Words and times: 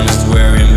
I'm 0.00 0.06
just 0.06 0.26
wearing 0.28 0.69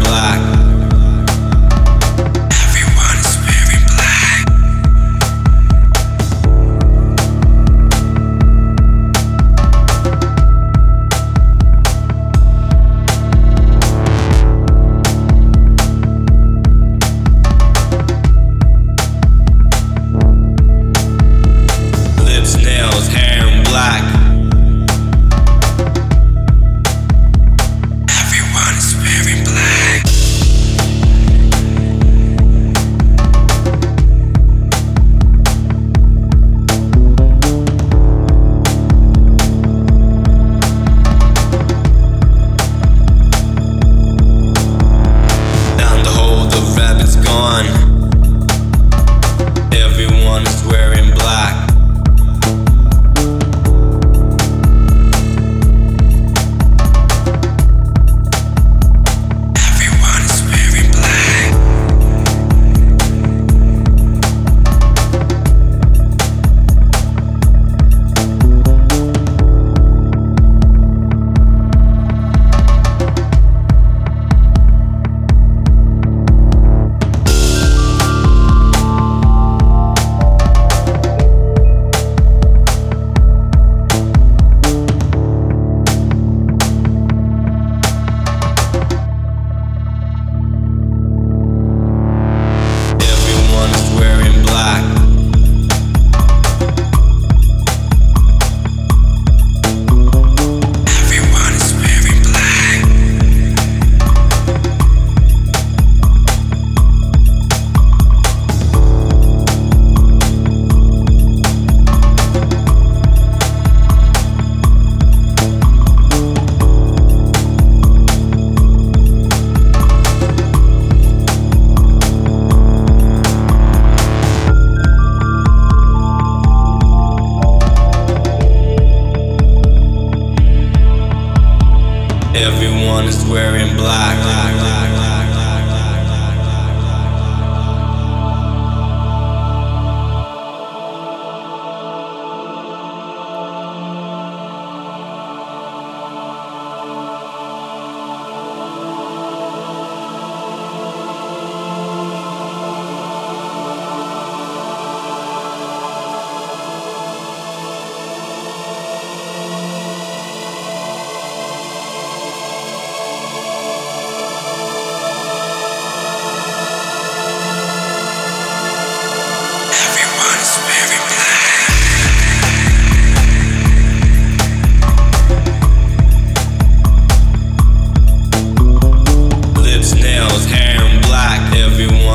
Everyone 132.35 133.05
is 133.05 133.23
wearing 133.25 133.75
black. 133.77 134.17
black, 134.23 134.53
black, 134.53 134.91
black. 134.91 135.22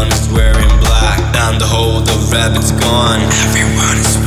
Is 0.09 0.29
wearing 0.29 0.69
black. 0.81 1.19
Down 1.33 1.59
the 1.59 1.67
hole, 1.67 2.01
the 2.01 2.17
rabbit's 2.33 2.73
gone. 2.73 3.21
Everyone 3.21 3.97
is 3.99 4.18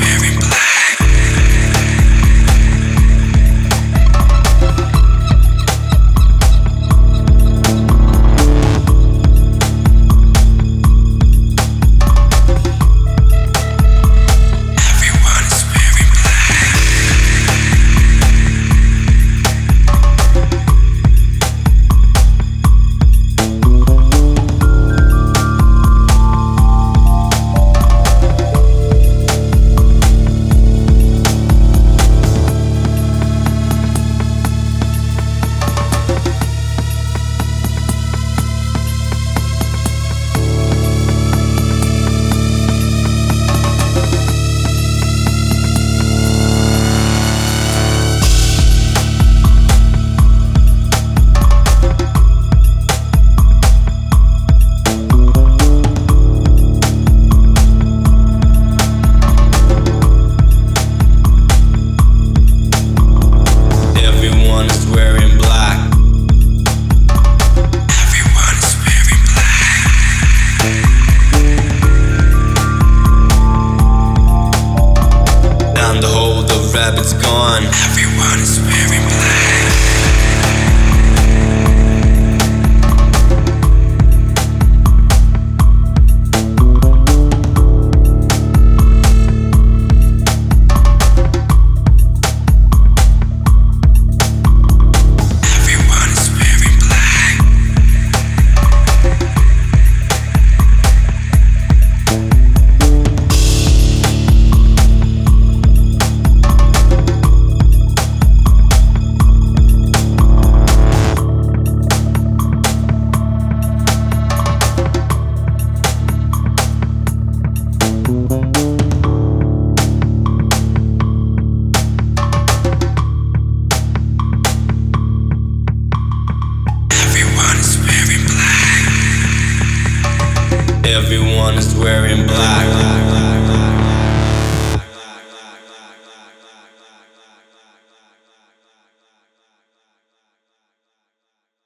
everyone 130.91 131.57
is 131.57 131.73
wearing 131.73 132.25
black. 132.27 133.30